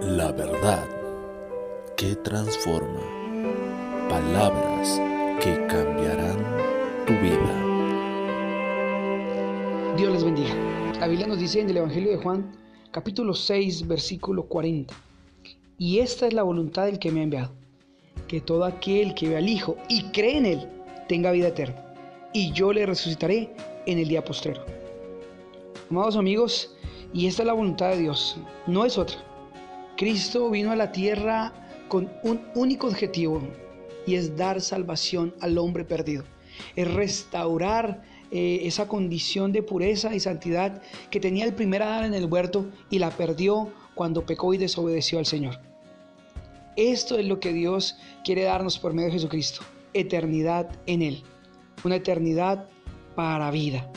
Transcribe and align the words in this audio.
La 0.00 0.30
verdad 0.30 0.86
que 1.96 2.14
transforma. 2.14 3.00
Palabras 4.08 5.00
que 5.40 5.56
cambiarán 5.66 6.38
tu 7.04 7.14
vida. 7.14 7.54
Dios 9.96 10.12
les 10.12 10.22
bendiga. 10.22 10.54
La 11.00 11.08
Biblia 11.08 11.26
nos 11.26 11.40
dice 11.40 11.60
en 11.60 11.70
el 11.70 11.78
Evangelio 11.78 12.12
de 12.12 12.18
Juan, 12.18 12.52
capítulo 12.92 13.34
6, 13.34 13.88
versículo 13.88 14.44
40. 14.44 14.94
Y 15.78 15.98
esta 15.98 16.28
es 16.28 16.32
la 16.32 16.44
voluntad 16.44 16.86
del 16.86 17.00
que 17.00 17.10
me 17.10 17.20
ha 17.20 17.24
enviado, 17.24 17.50
que 18.28 18.40
todo 18.40 18.64
aquel 18.64 19.14
que 19.14 19.28
ve 19.28 19.36
al 19.36 19.48
Hijo 19.48 19.76
y 19.88 20.04
cree 20.12 20.38
en 20.38 20.46
Él 20.46 20.68
tenga 21.08 21.32
vida 21.32 21.48
eterna, 21.48 21.92
y 22.32 22.52
yo 22.52 22.72
le 22.72 22.86
resucitaré 22.86 23.52
en 23.86 23.98
el 23.98 24.06
día 24.06 24.24
postrero. 24.24 24.64
Amados 25.90 26.16
amigos, 26.16 26.72
y 27.12 27.26
esta 27.26 27.42
es 27.42 27.46
la 27.48 27.54
voluntad 27.54 27.90
de 27.90 27.98
Dios, 27.98 28.36
no 28.68 28.84
es 28.84 28.96
otra 28.96 29.28
Cristo 29.98 30.48
vino 30.48 30.70
a 30.70 30.76
la 30.76 30.92
tierra 30.92 31.52
con 31.88 32.08
un 32.22 32.40
único 32.54 32.86
objetivo 32.86 33.42
y 34.06 34.14
es 34.14 34.36
dar 34.36 34.60
salvación 34.60 35.34
al 35.40 35.58
hombre 35.58 35.84
perdido. 35.84 36.22
Es 36.76 36.94
restaurar 36.94 38.04
eh, 38.30 38.60
esa 38.62 38.86
condición 38.86 39.50
de 39.50 39.64
pureza 39.64 40.14
y 40.14 40.20
santidad 40.20 40.80
que 41.10 41.18
tenía 41.18 41.44
el 41.44 41.52
primer 41.52 41.82
Adán 41.82 42.04
en 42.04 42.14
el 42.14 42.26
huerto 42.26 42.66
y 42.90 43.00
la 43.00 43.10
perdió 43.10 43.72
cuando 43.96 44.24
pecó 44.24 44.54
y 44.54 44.58
desobedeció 44.58 45.18
al 45.18 45.26
Señor. 45.26 45.58
Esto 46.76 47.18
es 47.18 47.26
lo 47.26 47.40
que 47.40 47.52
Dios 47.52 47.98
quiere 48.22 48.44
darnos 48.44 48.78
por 48.78 48.94
medio 48.94 49.08
de 49.08 49.14
Jesucristo, 49.14 49.62
eternidad 49.94 50.70
en 50.86 51.02
Él, 51.02 51.24
una 51.82 51.96
eternidad 51.96 52.68
para 53.16 53.50
vida. 53.50 53.90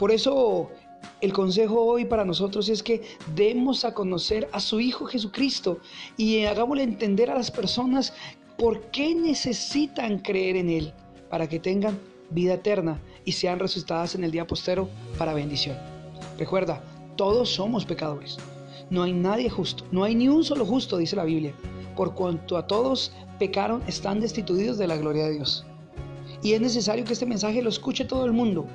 Por 0.00 0.10
eso 0.10 0.72
el 1.20 1.32
consejo 1.32 1.82
hoy 1.82 2.04
para 2.04 2.24
nosotros 2.24 2.68
es 2.68 2.82
que 2.82 3.02
demos 3.34 3.84
a 3.84 3.92
conocer 3.92 4.48
a 4.52 4.60
su 4.60 4.80
Hijo 4.80 5.04
Jesucristo 5.06 5.78
y 6.16 6.44
hagámosle 6.44 6.82
entender 6.82 7.30
a 7.30 7.34
las 7.34 7.50
personas 7.50 8.12
por 8.56 8.80
qué 8.90 9.14
necesitan 9.14 10.18
creer 10.18 10.56
en 10.56 10.70
Él 10.70 10.92
para 11.28 11.48
que 11.48 11.58
tengan 11.58 11.98
vida 12.30 12.54
eterna 12.54 13.00
y 13.24 13.32
sean 13.32 13.58
resucitadas 13.58 14.14
en 14.14 14.24
el 14.24 14.30
día 14.30 14.46
postero 14.46 14.88
para 15.18 15.34
bendición. 15.34 15.76
Recuerda, 16.38 16.82
todos 17.16 17.50
somos 17.50 17.84
pecadores. 17.84 18.38
No 18.88 19.02
hay 19.02 19.12
nadie 19.12 19.50
justo, 19.50 19.84
no 19.92 20.04
hay 20.04 20.14
ni 20.14 20.28
un 20.28 20.42
solo 20.42 20.64
justo, 20.64 20.96
dice 20.96 21.16
la 21.16 21.24
Biblia. 21.24 21.54
Por 21.96 22.14
cuanto 22.14 22.56
a 22.56 22.66
todos 22.66 23.12
pecaron, 23.38 23.82
están 23.86 24.20
destituidos 24.20 24.78
de 24.78 24.86
la 24.86 24.96
gloria 24.96 25.24
de 25.24 25.34
Dios. 25.34 25.66
Y 26.42 26.54
es 26.54 26.60
necesario 26.60 27.04
que 27.04 27.12
este 27.12 27.26
mensaje 27.26 27.62
lo 27.62 27.68
escuche 27.68 28.04
todo 28.04 28.24
el 28.24 28.32
mundo, 28.32 28.66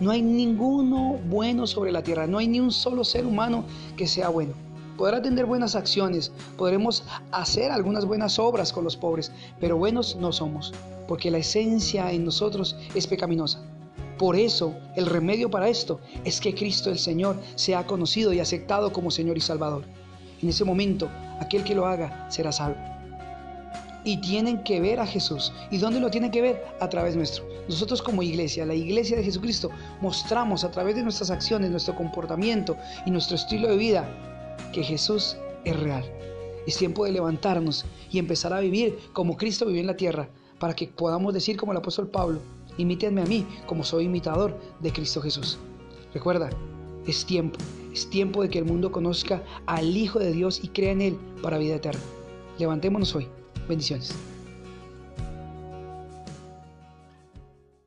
no 0.00 0.10
hay 0.10 0.22
ninguno 0.22 1.18
bueno 1.28 1.66
sobre 1.66 1.92
la 1.92 2.02
tierra, 2.02 2.26
no 2.26 2.38
hay 2.38 2.48
ni 2.48 2.60
un 2.60 2.72
solo 2.72 3.04
ser 3.04 3.26
humano 3.26 3.64
que 3.96 4.06
sea 4.06 4.28
bueno. 4.28 4.52
Podrá 4.96 5.20
tener 5.20 5.44
buenas 5.44 5.74
acciones, 5.74 6.32
podremos 6.56 7.04
hacer 7.30 7.70
algunas 7.70 8.06
buenas 8.06 8.38
obras 8.38 8.72
con 8.72 8.84
los 8.84 8.96
pobres, 8.96 9.30
pero 9.60 9.76
buenos 9.76 10.16
no 10.16 10.32
somos, 10.32 10.72
porque 11.06 11.30
la 11.30 11.38
esencia 11.38 12.10
en 12.12 12.24
nosotros 12.24 12.76
es 12.94 13.06
pecaminosa. 13.06 13.62
Por 14.18 14.36
eso, 14.36 14.74
el 14.96 15.04
remedio 15.04 15.50
para 15.50 15.68
esto 15.68 16.00
es 16.24 16.40
que 16.40 16.54
Cristo 16.54 16.90
el 16.90 16.98
Señor 16.98 17.36
sea 17.54 17.86
conocido 17.86 18.32
y 18.32 18.40
aceptado 18.40 18.92
como 18.92 19.10
Señor 19.10 19.36
y 19.36 19.42
Salvador. 19.42 19.84
En 20.40 20.48
ese 20.48 20.64
momento, 20.64 21.10
aquel 21.40 21.64
que 21.64 21.74
lo 21.74 21.86
haga 21.86 22.30
será 22.30 22.52
salvo 22.52 22.95
y 24.06 24.18
tienen 24.18 24.62
que 24.62 24.80
ver 24.80 25.00
a 25.00 25.06
Jesús. 25.06 25.52
¿Y 25.72 25.78
dónde 25.78 25.98
lo 25.98 26.10
tienen 26.10 26.30
que 26.30 26.40
ver? 26.40 26.64
A 26.78 26.88
través 26.88 27.16
nuestro. 27.16 27.44
Nosotros 27.68 28.00
como 28.00 28.22
iglesia, 28.22 28.64
la 28.64 28.74
iglesia 28.74 29.16
de 29.16 29.24
Jesucristo, 29.24 29.68
mostramos 30.00 30.62
a 30.62 30.70
través 30.70 30.94
de 30.94 31.02
nuestras 31.02 31.28
acciones, 31.28 31.72
nuestro 31.72 31.96
comportamiento 31.96 32.76
y 33.04 33.10
nuestro 33.10 33.34
estilo 33.34 33.68
de 33.68 33.76
vida 33.76 34.08
que 34.72 34.84
Jesús 34.84 35.36
es 35.64 35.78
real. 35.80 36.04
Es 36.68 36.76
tiempo 36.76 37.04
de 37.04 37.12
levantarnos 37.12 37.84
y 38.12 38.20
empezar 38.20 38.52
a 38.52 38.60
vivir 38.60 38.96
como 39.12 39.36
Cristo 39.36 39.66
vivió 39.66 39.80
en 39.80 39.88
la 39.88 39.96
tierra, 39.96 40.28
para 40.60 40.74
que 40.74 40.86
podamos 40.86 41.34
decir 41.34 41.56
como 41.56 41.72
el 41.72 41.78
apóstol 41.78 42.08
Pablo, 42.08 42.38
imítenme 42.78 43.22
a 43.22 43.26
mí 43.26 43.44
como 43.66 43.82
soy 43.82 44.04
imitador 44.04 44.56
de 44.78 44.92
Cristo 44.92 45.20
Jesús. 45.20 45.58
Recuerda, 46.14 46.48
es 47.08 47.26
tiempo, 47.26 47.58
es 47.92 48.08
tiempo 48.08 48.42
de 48.42 48.50
que 48.50 48.60
el 48.60 48.66
mundo 48.66 48.92
conozca 48.92 49.42
al 49.66 49.96
Hijo 49.96 50.20
de 50.20 50.30
Dios 50.30 50.60
y 50.62 50.68
crea 50.68 50.92
en 50.92 51.02
Él 51.02 51.18
para 51.42 51.58
vida 51.58 51.74
eterna. 51.74 52.00
Levantémonos 52.58 53.12
hoy. 53.16 53.28
Bendiciones. 53.68 54.20